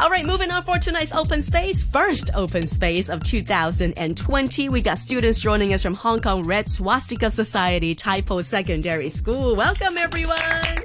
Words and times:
All 0.00 0.10
right, 0.10 0.26
moving 0.26 0.50
on 0.50 0.64
for 0.64 0.78
tonight's 0.78 1.12
open 1.12 1.40
space. 1.40 1.82
First 1.82 2.30
open 2.34 2.66
space 2.66 3.08
of 3.08 3.22
2020. 3.22 4.68
We 4.68 4.80
got 4.80 4.98
students 4.98 5.38
joining 5.38 5.72
us 5.72 5.82
from 5.82 5.94
Hong 5.94 6.20
Kong 6.20 6.42
Red 6.44 6.68
Swastika 6.68 7.30
Society 7.30 7.94
Tai 7.94 8.22
Po 8.22 8.42
Secondary 8.42 9.10
School. 9.10 9.54
Welcome, 9.54 9.96
everyone. 9.96 10.83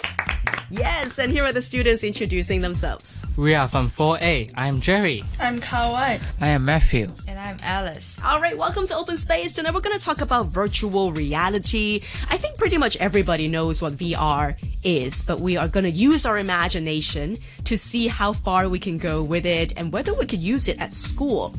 Yes, 0.71 1.18
and 1.18 1.32
here 1.32 1.44
are 1.46 1.52
the 1.52 1.63
students 1.63 2.04
introducing 2.04 2.62
themselves. 2.62 3.26
We 3.38 3.56
are 3.56 3.68
from 3.68 3.88
4A. 3.88 4.54
I'm 4.56 4.81
Jerry. 4.81 5.24
I'm 5.40 5.60
Kawai. 5.60 6.22
I 6.40 6.47
am 6.49 6.63
Matthew. 6.63 7.12
And 7.28 7.40
I'm 7.40 7.58
Alice. 7.63 8.24
All 8.24 8.40
right, 8.40 8.56
welcome 8.56 8.86
to 8.86 8.96
Open 8.96 9.18
Space. 9.18 9.54
Tonight 9.54 9.74
we're 9.74 9.82
going 9.82 9.97
to 9.97 10.04
talk 10.04 10.22
about 10.22 10.47
virtual 10.47 11.12
reality. 11.12 12.01
I 12.29 12.37
think 12.37 12.58
pretty 12.58 12.78
much 12.78 12.96
everybody 12.97 13.47
knows 13.47 13.82
what 13.82 13.94
VR 13.94 14.55
is, 14.83 15.24
but 15.24 15.40
we 15.40 15.58
are 15.58 15.68
going 15.68 15.86
to 15.86 15.92
use 15.92 16.27
our 16.27 16.38
imagination 16.38 17.38
to 17.63 17.76
see 17.76 18.08
how 18.08 18.34
far 18.34 18.70
we 18.70 18.77
can 18.77 18.99
go 18.99 19.23
with 19.23 19.48
it 19.48 19.76
and 19.76 19.92
whether 19.92 20.14
we 20.14 20.28
could 20.28 20.40
use 20.40 20.67
it 20.67 20.80
at 20.80 20.94
school. 20.94 21.56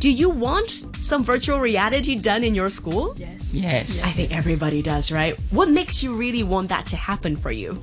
Do 0.00 0.10
you 0.10 0.28
want 0.28 0.70
some 0.96 1.24
virtual 1.24 1.60
reality 1.60 2.16
done 2.16 2.44
in 2.44 2.54
your 2.54 2.68
school? 2.68 3.14
Yes. 3.16 3.54
Yes. 3.54 4.04
I 4.04 4.08
think 4.10 4.36
everybody 4.36 4.82
does, 4.82 5.10
right? 5.10 5.38
What 5.50 5.70
makes 5.70 6.02
you 6.02 6.14
really 6.14 6.42
want 6.42 6.68
that 6.68 6.86
to 6.86 6.96
happen 6.96 7.36
for 7.36 7.50
you? 7.50 7.76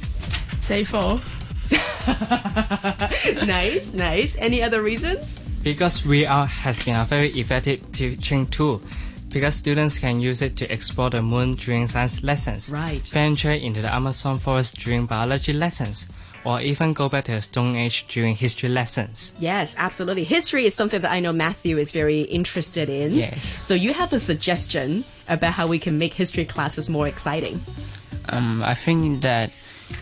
Say 0.67 0.83
four. 0.83 1.19
nice, 3.45 3.93
nice. 3.93 4.35
Any 4.37 4.61
other 4.61 4.81
reasons? 4.81 5.39
Because 5.63 6.01
VR 6.01 6.45
has 6.47 6.83
been 6.83 6.95
a 6.95 7.05
very 7.05 7.29
effective 7.29 7.89
teaching 7.93 8.45
tool. 8.47 8.81
Because 9.29 9.55
students 9.55 9.97
can 9.99 10.19
use 10.19 10.41
it 10.41 10.57
to 10.57 10.71
explore 10.71 11.09
the 11.09 11.21
moon 11.21 11.51
during 11.53 11.87
science 11.87 12.21
lessons, 12.23 12.71
Right. 12.71 13.01
venture 13.07 13.51
into 13.51 13.81
the 13.81 13.93
Amazon 13.93 14.39
forest 14.39 14.77
during 14.79 15.05
biology 15.05 15.53
lessons, 15.53 16.07
or 16.45 16.59
even 16.61 16.91
go 16.93 17.07
back 17.09 17.25
to 17.25 17.33
the 17.33 17.41
Stone 17.41 17.75
Age 17.75 18.05
during 18.07 18.35
history 18.35 18.69
lessons. 18.69 19.33
Yes, 19.39 19.75
absolutely. 19.77 20.23
History 20.23 20.65
is 20.65 20.73
something 20.75 21.01
that 21.01 21.11
I 21.11 21.19
know 21.19 21.31
Matthew 21.33 21.77
is 21.77 21.91
very 21.91 22.21
interested 22.21 22.89
in. 22.89 23.13
Yes. 23.15 23.43
So 23.43 23.73
you 23.73 23.93
have 23.93 24.11
a 24.13 24.19
suggestion 24.19 25.03
about 25.29 25.53
how 25.53 25.67
we 25.67 25.77
can 25.79 25.97
make 25.97 26.13
history 26.13 26.45
classes 26.45 26.89
more 26.89 27.07
exciting. 27.07 27.59
Um, 28.29 28.61
I 28.63 28.75
think 28.75 29.21
that 29.21 29.51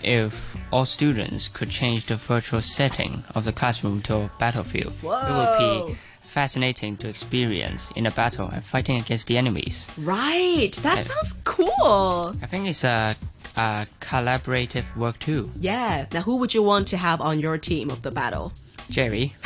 if 0.04 0.56
all 0.72 0.86
students 0.86 1.48
could 1.48 1.70
change 1.70 2.06
the 2.06 2.16
virtual 2.16 2.62
setting 2.62 3.24
of 3.34 3.46
the 3.46 3.52
classroom 3.54 4.02
to 4.04 4.16
a 4.16 4.30
battlefield, 4.40 4.94
it 5.04 5.04
would 5.04 5.88
be 5.90 5.96
fascinating 6.22 6.98
to 6.98 7.08
experience 7.08 7.92
in 7.92 8.06
a 8.06 8.12
battle 8.12 8.50
and 8.50 8.64
fighting 8.64 8.98
against 8.98 9.28
the 9.28 9.38
enemies. 9.38 9.88
Right. 9.98 10.72
That 10.84 11.06
sounds 11.06 11.40
cool. 11.46 12.36
I 12.42 12.46
think 12.46 12.68
it's 12.68 12.84
a, 12.84 13.16
a 13.56 13.88
collaborative 14.02 14.84
work 14.98 15.18
too. 15.20 15.52
Yeah. 15.60 16.06
Now, 16.12 16.22
who 16.22 16.38
would 16.38 16.54
you 16.54 16.62
want 16.64 16.88
to 16.90 16.98
have 16.98 17.22
on 17.22 17.40
your 17.40 17.58
team 17.58 17.90
of 17.90 18.02
the 18.02 18.12
battle? 18.12 18.52
Jerry, 18.90 19.34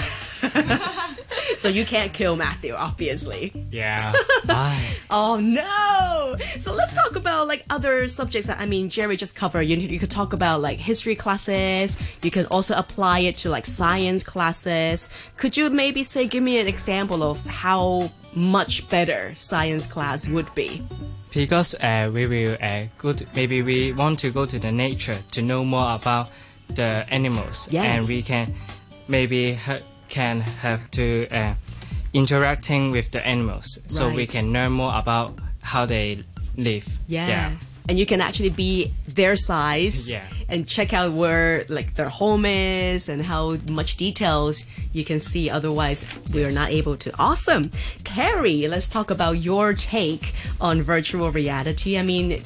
So 1.58 1.68
you 1.68 1.86
can't 1.86 2.14
kill 2.14 2.36
Matthew, 2.36 2.74
obviously. 2.74 3.52
Yeah. 3.72 4.14
Bye. 4.46 4.82
Oh 5.10 5.38
no! 5.40 6.36
So 6.60 6.74
let's 6.74 6.94
talk 6.94 7.16
about 7.16 7.48
like 7.48 7.66
other 7.70 8.08
subjects 8.08 8.48
that 8.48 8.60
I 8.60 8.66
mean 8.66 8.90
Jerry 8.90 9.18
just 9.18 9.36
covered. 9.36 9.64
You, 9.64 9.76
you 9.78 10.00
could 10.00 10.12
talk 10.12 10.34
about 10.34 10.62
like 10.62 10.78
history 10.80 11.16
classes. 11.16 11.98
You 12.22 12.32
can 12.32 12.46
also 12.48 12.76
apply 12.78 13.20
it 13.20 13.36
to 13.38 13.50
like 13.50 13.66
science 13.66 14.24
classes. 14.24 15.10
Could 15.38 15.58
you 15.58 15.70
maybe 15.70 16.04
say 16.04 16.28
give 16.28 16.44
me 16.44 16.60
an 16.60 16.68
example 16.68 17.24
of 17.24 17.44
how 17.46 18.12
much 18.36 18.88
better 18.90 19.34
science 19.36 19.88
class 19.88 20.28
would 20.28 20.54
be? 20.56 20.82
because 21.32 21.76
uh, 21.76 22.10
we 22.12 22.26
will 22.26 22.58
uh, 22.60 22.84
go 22.98 23.14
to, 23.14 23.24
maybe 23.36 23.62
we 23.62 23.94
want 23.94 24.18
to 24.18 24.32
go 24.32 24.48
to 24.48 24.58
the 24.58 24.72
nature 24.72 25.16
to 25.30 25.44
know 25.44 25.64
more 25.64 25.94
about 25.94 26.28
the 26.70 27.06
animals 27.12 27.68
Yes. 27.72 27.86
and 27.86 28.08
we 28.08 28.24
can 28.24 28.52
maybe 29.08 29.54
ha- 29.54 29.78
can 30.10 30.42
have 30.42 30.90
to 30.92 31.28
uh, 31.30 31.54
interacting 32.14 32.92
with 32.92 33.12
the 33.12 33.26
animals. 33.26 33.80
So 33.88 34.10
we 34.10 34.28
can 34.28 34.52
learn 34.52 34.72
more 34.72 34.94
about 34.96 35.40
how 35.62 35.86
they 35.86 36.24
live. 36.58 36.88
Yeah. 37.08 37.52
And 37.88 37.98
you 37.98 38.06
can 38.06 38.22
actually 38.22 38.50
be 38.50 38.94
their 39.08 39.36
size. 39.36 40.10
Yeah. 40.10 40.24
And 40.50 40.68
check 40.68 40.94
out 40.94 41.14
where 41.14 41.66
like 41.70 41.96
their 41.96 42.10
home 42.10 42.46
is 42.46 43.08
and 43.10 43.22
how 43.22 43.58
much 43.70 43.98
details 43.98 44.66
you 44.92 45.06
can 45.06 45.20
see. 45.20 45.50
Otherwise, 45.50 46.06
we 46.34 46.44
are 46.44 46.52
not 46.52 46.72
able 46.72 46.98
to. 46.98 47.14
Awesome. 47.20 47.72
Carrie, 48.04 48.68
let's 48.68 48.88
talk 48.88 49.12
about 49.12 49.34
your 49.34 49.74
take 49.74 50.34
on 50.60 50.82
virtual 50.82 51.32
reality. 51.32 51.98
I 51.98 52.02
mean, 52.02 52.42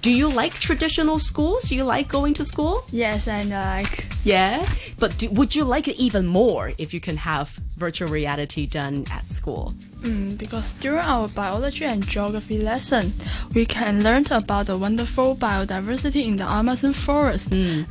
do 0.00 0.12
you 0.12 0.28
like 0.28 0.54
traditional 0.54 1.18
schools? 1.18 1.68
Do 1.68 1.76
you 1.76 1.84
like 1.84 2.08
going 2.08 2.34
to 2.34 2.44
school? 2.44 2.84
Yes, 2.90 3.28
and 3.28 3.50
like 3.50 4.06
Yeah. 4.24 4.66
But 4.98 5.16
do, 5.18 5.30
would 5.30 5.54
you 5.54 5.64
like 5.64 5.88
it 5.88 5.96
even 5.96 6.26
more 6.26 6.72
if 6.78 6.92
you 6.92 7.00
can 7.00 7.16
have 7.16 7.50
virtual 7.76 8.08
reality 8.08 8.66
done 8.66 9.04
at 9.12 9.30
school? 9.30 9.74
mm, 10.06 10.38
because 10.38 10.74
during 10.74 11.04
our 11.04 11.28
biology 11.28 11.84
and 11.84 12.06
geography 12.06 12.58
lesson, 12.58 13.12
we 13.54 13.66
can 13.66 14.02
learn 14.02 14.24
about 14.30 14.66
the 14.66 14.78
wonderful 14.78 15.36
biodiversity 15.36 16.24
in 16.24 16.36
the 16.36 16.44
Amazon 16.44 16.92
forest. 16.92 17.35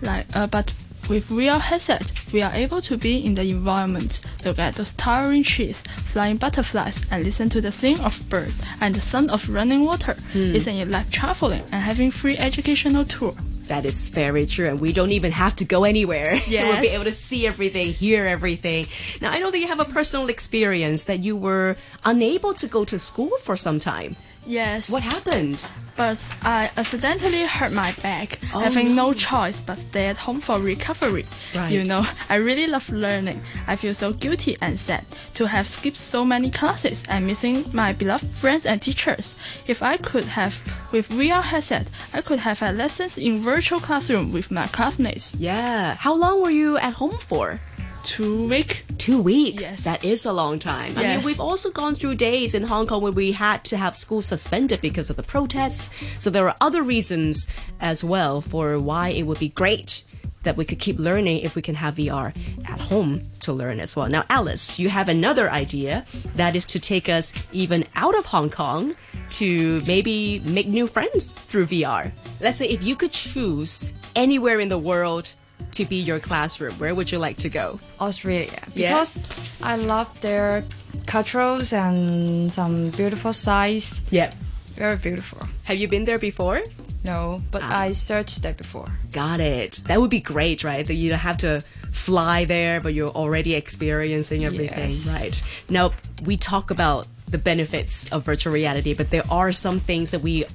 Like, 0.02 0.26
uh, 0.36 0.48
but 0.48 0.74
with 1.10 1.30
real 1.30 1.60
headset, 1.60 2.12
we 2.34 2.42
are 2.42 2.52
able 2.54 2.82
to 2.82 2.98
be 2.98 3.24
in 3.24 3.36
the 3.36 3.44
environment, 3.44 4.22
look 4.44 4.58
at 4.58 4.76
those 4.76 4.94
towering 4.94 5.44
trees, 5.44 5.82
flying 5.82 6.38
butterflies, 6.38 7.06
and 7.12 7.24
listen 7.24 7.48
to 7.50 7.62
the 7.62 7.72
sing 7.72 8.00
of 8.00 8.28
bird 8.30 8.54
and 8.82 8.96
the 8.96 9.02
sound 9.02 9.30
of 9.32 9.48
running 9.50 9.86
water. 9.86 10.16
It's 10.56 10.68
an 10.68 10.90
like 10.90 11.10
traveling 11.12 11.62
and 11.72 11.82
having 11.82 12.12
free 12.12 12.38
educational 12.38 13.06
tour. 13.06 13.36
That 13.68 13.86
is 13.86 14.10
very 14.10 14.46
true, 14.46 14.68
and 14.68 14.80
we 14.80 14.94
don't 14.94 15.12
even 15.12 15.32
have 15.32 15.56
to 15.58 15.66
go 15.66 15.84
anywhere. 15.86 16.40
we'll 16.66 16.82
be 16.82 16.88
able 16.90 17.04
to 17.06 17.14
see 17.14 17.48
everything, 17.48 17.94
hear 17.94 18.26
everything. 18.26 18.88
Now, 19.22 19.32
I 19.32 19.40
know 19.40 19.50
that 19.52 19.60
you 19.60 19.68
have 19.68 19.80
a 19.80 19.86
personal 19.86 20.30
experience 20.30 21.06
that 21.06 21.20
you 21.22 21.36
were 21.36 21.76
unable 22.04 22.54
to 22.56 22.68
go 22.68 22.86
to 22.86 23.00
school 23.00 23.32
for 23.42 23.58
some 23.58 23.80
time. 23.80 24.16
Yes. 24.46 24.92
What 24.92 25.02
happened? 25.02 25.66
But 25.98 26.18
I 26.44 26.70
accidentally 26.76 27.44
hurt 27.46 27.72
my 27.72 27.94
back, 28.04 28.38
Oh, 28.54 28.60
having 28.60 28.96
no. 28.96 29.08
no. 29.08 29.14
choice 29.14 29.62
but 29.62 29.78
stay 29.78 30.08
at 30.08 30.18
home 30.18 30.42
for 30.42 30.60
recovery. 30.60 31.26
Right. 31.56 31.72
You 31.72 31.86
know, 31.86 32.06
I 32.30 32.36
really 32.36 32.68
love 32.68 32.90
learning. 32.90 33.42
I 33.66 33.78
feel 33.78 33.94
so 33.94 34.12
guilty 34.12 34.58
and 34.62 34.78
sad 34.78 35.06
to 35.36 35.48
have 35.48 35.66
skipped 35.68 35.96
so 35.98 36.26
many 36.26 36.52
classes 36.52 37.04
and 37.08 37.26
missing 37.26 37.64
my 37.72 37.94
beloved 37.94 38.28
friends 38.32 38.66
and 38.66 38.82
teachers. 38.82 39.36
If 39.68 39.82
I 39.82 39.96
could 39.96 40.26
have, 40.26 40.60
with 40.92 41.08
VR 41.10 41.42
headset, 41.42 41.88
I 42.14 42.22
could 42.22 42.40
have 42.40 42.60
had 42.60 42.76
lessons 42.76 43.18
in 43.18 43.40
virtual 43.42 43.80
classroom 43.80 44.34
with 44.34 44.52
my 44.52 44.68
classmates. 44.68 45.34
Yeah. 45.36 45.96
How 45.96 46.14
long 46.14 46.42
were 46.42 46.50
you 46.52 46.78
at 46.78 46.94
home 46.96 47.18
for? 47.20 47.60
Two 48.06 48.48
week. 48.48 48.86
Two 49.00 49.22
weeks. 49.22 49.64
Yes. 49.64 49.84
That 49.84 50.04
is 50.04 50.26
a 50.26 50.32
long 50.32 50.60
time. 50.60 50.94
Yes. 50.94 50.98
I 51.04 51.16
mean, 51.18 51.26
we've 51.26 51.42
also 51.42 51.72
gone 51.72 51.96
through 51.96 52.16
days 52.16 52.54
in 52.54 52.64
Hong 52.64 52.86
Kong 52.86 53.02
where 53.02 53.12
we 53.12 53.32
had 53.32 53.64
to 53.66 53.78
have 53.78 53.96
school 53.96 54.22
suspended 54.22 54.80
because 54.80 55.10
of 55.10 55.16
the 55.16 55.24
protests. 55.24 55.90
So 56.20 56.30
there 56.30 56.48
are 56.48 56.56
other 56.62 56.84
reasons 56.84 57.48
as 57.82 58.04
well 58.04 58.42
for 58.42 58.80
why 58.80 59.10
it 59.10 59.24
would 59.24 59.40
be 59.40 59.50
great 59.50 60.04
that 60.44 60.56
we 60.56 60.64
could 60.64 60.80
keep 60.80 61.00
learning 61.00 61.40
if 61.40 61.56
we 61.56 61.62
can 61.64 61.74
have 61.74 61.96
VR 61.96 62.32
at 62.68 62.80
home 62.80 63.22
to 63.40 63.52
learn 63.52 63.80
as 63.80 63.96
well. 63.96 64.08
Now, 64.08 64.24
Alice, 64.30 64.78
you 64.78 64.90
have 64.90 65.10
another 65.10 65.50
idea 65.50 66.06
that 66.36 66.56
is 66.56 66.66
to 66.68 66.80
take 66.80 67.10
us 67.10 67.34
even 67.52 67.84
out 67.96 68.16
of 68.16 68.28
Hong 68.28 68.52
Kong 68.52 68.96
to 69.32 69.82
maybe 69.88 70.40
make 70.46 70.68
new 70.68 70.86
friends 70.86 71.32
through 71.32 71.66
VR. 71.66 72.12
Let's 72.40 72.60
say 72.60 72.68
if 72.68 72.84
you 72.84 72.96
could 72.96 73.12
choose 73.12 73.94
anywhere 74.16 74.60
in 74.60 74.70
the 74.70 74.78
world 74.78 75.34
to 75.76 75.86
be 75.86 75.98
your 75.98 76.20
classroom, 76.20 76.74
where 76.80 76.94
would 76.96 77.12
you 77.12 77.20
like 77.20 77.38
to 77.38 77.50
go? 77.50 77.80
Australia. 78.00 78.62
Yeah? 78.74 78.92
Because 78.94 79.60
I 79.62 79.76
love 79.76 80.10
their 80.22 80.64
cultures 81.06 81.74
and 81.74 82.52
some 82.52 82.90
beautiful 82.92 83.34
sights. 83.34 84.02
Yep. 84.12 84.34
Very 84.76 84.98
beautiful. 84.98 85.40
Have 85.64 85.78
you 85.78 85.88
been 85.88 86.06
there 86.06 86.20
before? 86.20 86.62
No, 87.04 87.40
but 87.52 87.62
Ah. 87.64 87.86
I 87.88 87.92
searched 87.94 88.42
that 88.44 88.58
before. 88.58 88.88
Got 89.12 89.40
it. 89.40 89.82
That 89.88 90.00
would 90.02 90.10
be 90.10 90.20
great, 90.22 90.64
right? 90.64 90.86
That 90.86 90.96
you 90.96 91.10
don't 91.10 91.20
have 91.20 91.38
to 91.38 91.64
fly 91.92 92.46
there, 92.46 92.82
but 92.82 92.94
you're 92.94 93.10
already 93.24 93.54
experiencing 93.56 94.44
everything, 94.44 94.90
Yes. 94.92 95.08
right? 95.22 95.44
Now, 95.70 95.94
we 96.26 96.36
talk 96.36 96.72
about 96.72 97.08
the 97.30 97.38
benefits 97.38 98.10
of 98.12 98.24
virtual 98.26 98.54
reality, 98.54 98.94
but 98.94 99.10
there 99.12 99.24
are 99.30 99.52
some 99.52 99.80
things 99.80 100.12
that 100.12 100.22
we, 100.22 100.46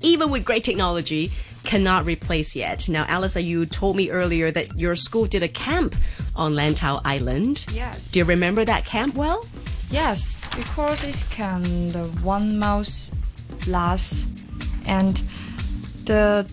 even 0.00 0.30
with 0.30 0.44
great 0.44 0.64
technology, 0.64 1.30
cannot 1.64 2.06
replace 2.06 2.56
yet. 2.56 2.88
Now, 2.88 3.04
Alice, 3.08 3.36
you 3.36 3.66
told 3.66 3.96
me 3.96 4.10
earlier 4.10 4.50
that 4.50 4.78
your 4.78 4.96
school 4.96 5.26
did 5.26 5.42
a 5.42 5.48
camp 5.48 5.94
on 6.34 6.54
Lantau 6.54 7.00
Island. 7.04 7.64
Yes. 7.72 8.10
Do 8.10 8.20
you 8.20 8.24
remember 8.24 8.64
that 8.64 8.84
camp 8.84 9.14
well? 9.14 9.44
Yes, 9.90 10.48
because 10.54 11.02
it 11.04 11.26
can 11.30 11.62
the 11.90 12.04
one 12.22 12.58
month 12.58 13.66
last 13.66 14.28
and 14.86 15.22
the 16.04 16.48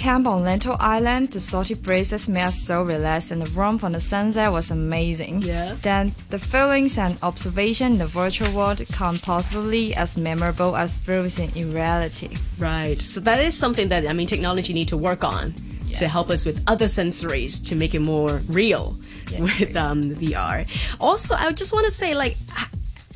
camp 0.00 0.26
on 0.26 0.42
Lantau 0.42 0.78
Island, 0.80 1.28
the 1.28 1.40
salty 1.40 1.74
breezes 1.74 2.26
made 2.26 2.44
us 2.44 2.58
so 2.58 2.82
relaxed 2.82 3.32
and 3.32 3.42
the 3.42 3.50
warmth 3.54 3.82
from 3.82 3.92
the 3.92 4.00
sunset 4.00 4.50
was 4.50 4.70
amazing. 4.70 5.42
Yeah. 5.42 5.76
Then 5.82 6.12
the 6.30 6.38
feelings 6.38 6.96
and 6.96 7.18
observation 7.22 7.92
in 7.92 7.98
the 7.98 8.06
virtual 8.06 8.50
world 8.52 8.80
come 8.92 9.18
possibly 9.18 9.94
as 9.94 10.16
memorable 10.16 10.74
as 10.74 10.96
experiencing 10.96 11.50
in 11.54 11.74
reality. 11.74 12.30
Right. 12.58 12.98
So 12.98 13.20
that 13.20 13.44
is 13.44 13.54
something 13.54 13.90
that 13.90 14.06
I 14.06 14.14
mean 14.14 14.26
technology 14.26 14.72
need 14.72 14.88
to 14.88 14.96
work 14.96 15.22
on 15.22 15.52
to 15.92 16.08
help 16.08 16.30
us 16.30 16.46
with 16.46 16.62
other 16.66 16.86
sensories 16.86 17.62
to 17.68 17.74
make 17.74 17.94
it 17.94 18.00
more 18.00 18.40
real. 18.48 18.96
with 19.38 19.76
um, 19.76 20.00
VR. 20.00 20.66
Also, 20.98 21.34
I 21.34 21.52
just 21.52 21.72
want 21.72 21.86
to 21.86 21.92
say, 21.92 22.14
like, 22.14 22.36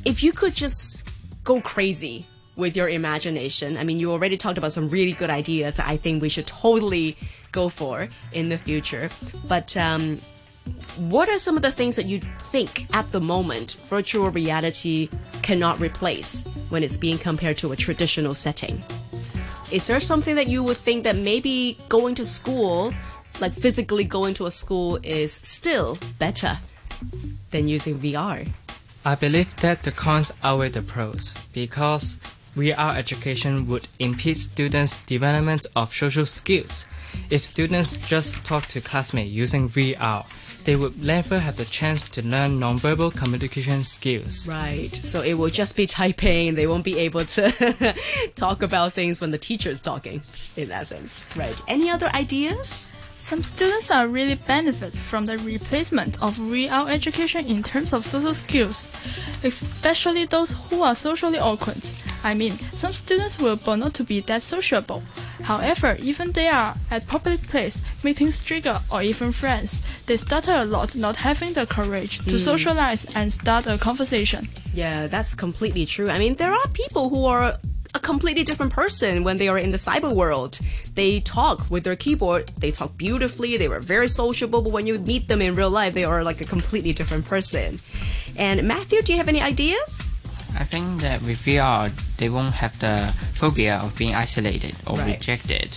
if 0.05 0.23
you 0.23 0.31
could 0.31 0.53
just 0.53 1.03
go 1.43 1.59
crazy 1.61 2.25
with 2.55 2.75
your 2.75 2.89
imagination. 2.89 3.77
I 3.77 3.83
mean, 3.83 3.99
you 3.99 4.11
already 4.11 4.37
talked 4.37 4.57
about 4.57 4.73
some 4.73 4.87
really 4.87 5.11
good 5.11 5.29
ideas 5.29 5.75
that 5.75 5.87
I 5.87 5.97
think 5.97 6.21
we 6.21 6.29
should 6.29 6.47
totally 6.47 7.17
go 7.51 7.69
for 7.69 8.09
in 8.31 8.49
the 8.49 8.57
future. 8.57 9.09
But 9.47 9.75
um, 9.77 10.19
what 10.97 11.29
are 11.29 11.39
some 11.39 11.57
of 11.57 11.63
the 11.63 11.71
things 11.71 11.95
that 11.95 12.05
you 12.05 12.21
think 12.39 12.87
at 12.93 13.11
the 13.11 13.19
moment 13.19 13.73
virtual 13.89 14.29
reality 14.29 15.09
cannot 15.41 15.79
replace 15.79 16.45
when 16.69 16.83
it's 16.83 16.97
being 16.97 17.17
compared 17.17 17.57
to 17.57 17.71
a 17.71 17.75
traditional 17.75 18.33
setting? 18.33 18.81
Is 19.71 19.87
there 19.87 19.99
something 19.99 20.35
that 20.35 20.47
you 20.47 20.63
would 20.63 20.77
think 20.77 21.03
that 21.03 21.15
maybe 21.15 21.77
going 21.89 22.15
to 22.15 22.25
school, 22.25 22.93
like 23.39 23.51
physically 23.51 24.03
going 24.03 24.33
to 24.35 24.45
a 24.45 24.51
school, 24.51 24.99
is 25.03 25.33
still 25.33 25.97
better 26.19 26.57
than 27.51 27.67
using 27.67 27.95
VR? 27.95 28.47
I 29.03 29.15
believe 29.15 29.55
that 29.57 29.83
the 29.83 29.91
cons 29.91 30.31
outweigh 30.43 30.69
the 30.69 30.81
pros 30.81 31.35
because 31.53 32.19
VR 32.55 32.95
education 32.95 33.67
would 33.67 33.87
impede 33.99 34.37
students' 34.37 34.97
development 35.05 35.65
of 35.75 35.93
social 35.93 36.25
skills. 36.25 36.85
If 37.29 37.43
students 37.43 37.97
just 37.97 38.43
talk 38.45 38.67
to 38.67 38.81
classmates 38.81 39.31
using 39.31 39.67
VR, 39.67 40.25
they 40.65 40.75
would 40.75 41.01
never 41.01 41.39
have 41.39 41.57
the 41.57 41.65
chance 41.65 42.09
to 42.09 42.25
learn 42.25 42.59
nonverbal 42.59 43.15
communication 43.15 43.83
skills. 43.83 44.47
Right. 44.47 44.93
So 44.93 45.21
it 45.21 45.35
will 45.35 45.49
just 45.49 45.77
be 45.77 45.85
typing. 45.85 46.55
They 46.55 46.65
won't 46.65 46.83
be 46.83 46.97
able 46.97 47.25
to 47.25 47.95
talk 48.35 48.63
about 48.63 48.93
things 48.93 49.21
when 49.21 49.31
the 49.31 49.37
teacher's 49.37 49.79
talking, 49.79 50.21
in 50.57 50.69
that 50.69 50.87
sense. 50.87 51.23
Right. 51.35 51.61
Any 51.67 51.89
other 51.89 52.07
ideas? 52.07 52.89
Some 53.17 53.43
students 53.43 53.89
are 53.89 54.07
really 54.07 54.35
benefit 54.35 54.93
from 54.93 55.25
the 55.25 55.37
replacement 55.37 56.21
of 56.21 56.37
real 56.37 56.87
education 56.87 57.45
in 57.45 57.63
terms 57.63 57.93
of 57.93 58.05
social 58.05 58.33
skills, 58.33 58.89
especially 59.43 60.25
those 60.25 60.51
who 60.69 60.83
are 60.83 60.95
socially 60.95 61.39
awkward. 61.39 61.77
I 62.25 62.33
mean, 62.33 62.57
some 62.73 62.91
students 62.91 63.39
will 63.39 63.55
born 63.55 63.79
not 63.79 63.93
to 63.95 64.03
be 64.03 64.19
that 64.21 64.43
sociable. 64.43 65.01
However, 65.43 65.95
even 66.01 66.33
they 66.33 66.47
are 66.47 66.75
at 66.91 67.07
public 67.07 67.41
place, 67.43 67.81
meeting 68.03 68.31
stranger 68.31 68.79
or 68.91 69.01
even 69.01 69.31
friends, 69.31 69.81
they 70.07 70.17
stutter 70.17 70.53
a 70.53 70.65
lot 70.65 70.95
not 70.95 71.15
having 71.15 71.53
the 71.53 71.65
courage 71.65 72.19
to 72.25 72.31
hmm. 72.31 72.37
socialize 72.37 73.15
and 73.15 73.31
start 73.31 73.65
a 73.67 73.77
conversation. 73.77 74.47
Yeah, 74.73 75.07
that's 75.07 75.35
completely 75.35 75.85
true. 75.85 76.09
I 76.09 76.19
mean, 76.19 76.35
there 76.35 76.51
are 76.53 76.67
people 76.73 77.09
who 77.09 77.25
are 77.25 77.57
a 77.95 77.99
completely 77.99 78.43
different 78.43 78.73
person 78.73 79.23
when 79.23 79.37
they 79.37 79.47
are 79.47 79.57
in 79.57 79.71
the 79.71 79.77
cyber 79.77 80.13
world. 80.13 80.59
They 80.95 81.21
talk 81.21 81.69
with 81.71 81.85
their 81.85 81.95
keyboard, 81.95 82.51
they 82.59 82.69
talk 82.71 82.97
beautifully, 82.97 83.55
they 83.57 83.69
were 83.69 83.79
very 83.79 84.09
sociable, 84.09 84.61
but 84.61 84.73
when 84.73 84.85
you 84.85 84.99
meet 84.99 85.27
them 85.29 85.41
in 85.41 85.55
real 85.55 85.69
life, 85.69 85.93
they 85.93 86.03
are 86.03 86.21
like 86.23 86.41
a 86.41 86.45
completely 86.45 86.91
different 86.93 87.25
person. 87.25 87.79
And 88.35 88.67
Matthew, 88.67 89.01
do 89.01 89.13
you 89.13 89.17
have 89.17 89.29
any 89.29 89.41
ideas? 89.41 90.01
I 90.59 90.63
think 90.65 91.01
that 91.01 91.21
with 91.21 91.37
VR, 91.45 91.89
they 92.17 92.29
won't 92.29 92.53
have 92.55 92.77
the 92.79 93.13
phobia 93.33 93.77
of 93.77 93.95
being 93.97 94.13
isolated 94.13 94.75
or 94.85 94.97
Right. 94.97 95.15
rejected. 95.17 95.69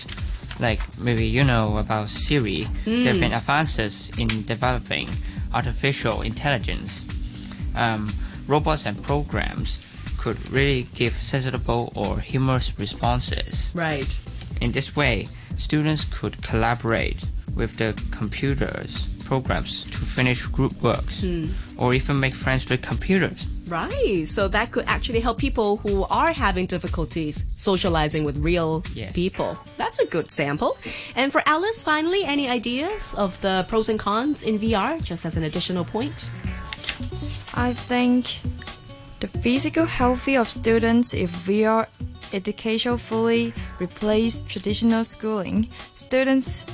Like 0.59 0.81
maybe 0.99 1.25
you 1.25 1.43
know 1.45 1.77
about 1.77 2.09
Siri, 2.09 2.67
there 2.85 3.13
have 3.13 3.15
Hmm. 3.15 3.21
been 3.21 3.33
advances 3.33 4.11
in 4.17 4.43
developing 4.43 5.07
artificial 5.53 6.21
intelligence. 6.21 7.01
Um, 7.75 8.11
robots 8.47 8.85
and 8.85 9.01
programs 9.03 9.85
could 10.19 10.51
really 10.51 10.83
give 10.95 11.13
sensible 11.13 11.93
or 11.95 12.19
humorous 12.19 12.77
responses. 12.77 13.71
Right. 13.73 14.11
In 14.59 14.73
this 14.73 14.95
way, 14.95 15.27
students 15.57 16.03
could 16.03 16.41
collaborate 16.43 17.23
with 17.55 17.77
the 17.77 17.93
computers 18.11 19.07
programs 19.23 19.83
to 19.83 19.97
finish 19.97 20.45
group 20.47 20.73
works 20.81 21.21
hmm. 21.21 21.45
or 21.77 21.93
even 21.93 22.19
make 22.19 22.33
friends 22.33 22.67
with 22.67 22.81
computers. 22.81 23.47
Right. 23.67 24.25
So 24.25 24.47
that 24.47 24.71
could 24.71 24.85
actually 24.87 25.19
help 25.19 25.37
people 25.37 25.77
who 25.77 26.03
are 26.09 26.33
having 26.33 26.65
difficulties 26.65 27.45
socializing 27.55 28.23
with 28.25 28.37
real 28.39 28.83
Yes. 28.93 29.13
people. 29.13 29.57
That's 29.77 29.99
a 29.99 30.07
good 30.07 30.31
sample. 30.31 30.77
And 31.15 31.31
for 31.31 31.43
Alice, 31.45 31.83
finally, 31.83 32.23
any 32.25 32.49
ideas 32.49 33.13
of 33.15 33.39
the 33.41 33.65
pros 33.69 33.87
and 33.87 33.99
cons 33.99 34.43
in 34.43 34.57
VR, 34.59 35.01
just 35.01 35.25
as 35.25 35.37
an 35.37 35.43
additional 35.43 35.85
point? 35.85 36.27
I 37.53 37.73
think 37.73 38.41
the 39.19 39.27
physical 39.27 39.85
healthy 39.85 40.35
of 40.35 40.47
students 40.47 41.13
if 41.13 41.31
VR 41.45 41.87
education 42.33 42.97
fully 42.97 43.53
replace 43.79 44.41
traditional 44.41 45.03
schooling, 45.03 45.67
students 45.93 46.65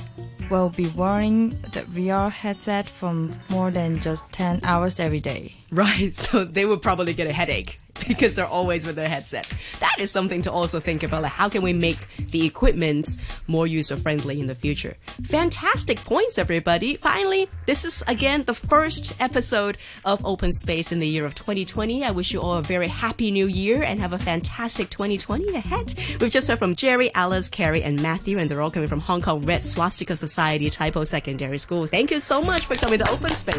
will 0.50 0.70
be 0.70 0.86
wearing 0.88 1.50
the 1.72 1.82
VR 1.90 2.30
headset 2.30 2.88
for 2.88 3.12
more 3.48 3.70
than 3.70 3.98
just 3.98 4.32
10 4.32 4.60
hours 4.62 5.00
every 5.00 5.20
day. 5.20 5.54
Right. 5.70 6.14
So 6.26 6.44
they 6.44 6.64
will 6.64 6.78
probably 6.78 7.14
get 7.14 7.26
a 7.26 7.32
headache 7.32 7.80
because 8.08 8.34
they're 8.34 8.46
always 8.46 8.86
with 8.86 8.96
their 8.96 9.08
headsets. 9.08 9.54
That 9.80 9.96
is 9.98 10.10
something 10.10 10.42
to 10.42 10.52
also 10.52 10.80
think 10.80 11.02
about. 11.02 11.22
Like, 11.22 11.32
how 11.32 11.48
can 11.48 11.62
we 11.62 11.72
make 11.72 11.98
the 12.30 12.46
equipment 12.46 13.16
more 13.46 13.66
user 13.66 13.96
friendly 13.96 14.40
in 14.40 14.46
the 14.46 14.54
future? 14.54 14.96
Fantastic 15.24 15.98
points, 16.04 16.38
everybody. 16.38 16.96
Finally, 16.96 17.48
this 17.66 17.84
is 17.84 18.02
again 18.06 18.42
the 18.42 18.54
first 18.54 19.14
episode 19.20 19.78
of 20.04 20.24
Open 20.24 20.52
Space 20.52 20.92
in 20.92 21.00
the 21.00 21.08
year 21.08 21.26
of 21.26 21.34
2020. 21.34 22.04
I 22.04 22.10
wish 22.10 22.32
you 22.32 22.40
all 22.40 22.58
a 22.58 22.62
very 22.62 22.88
happy 22.88 23.30
new 23.30 23.46
year 23.46 23.82
and 23.82 24.00
have 24.00 24.12
a 24.12 24.18
fantastic 24.18 24.90
2020 24.90 25.54
ahead. 25.54 25.94
We've 26.20 26.30
just 26.30 26.48
heard 26.48 26.58
from 26.58 26.74
Jerry, 26.74 27.12
Alice, 27.14 27.48
Carrie, 27.48 27.82
and 27.82 28.00
Matthew, 28.02 28.38
and 28.38 28.50
they're 28.50 28.62
all 28.62 28.70
coming 28.70 28.88
from 28.88 29.00
Hong 29.00 29.22
Kong 29.22 29.42
Red 29.42 29.64
Swastika 29.64 30.16
Society 30.16 30.70
Tai 30.70 30.90
Po 30.90 31.04
Secondary 31.04 31.58
School. 31.58 31.86
Thank 31.86 32.10
you 32.10 32.20
so 32.20 32.42
much 32.42 32.66
for 32.66 32.74
coming 32.74 32.98
to 32.98 33.10
Open 33.10 33.30
Space. 33.30 33.56